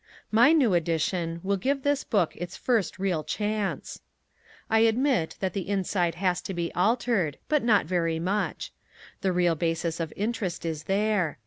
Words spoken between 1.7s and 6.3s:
this book its first real chance. I admit that the inside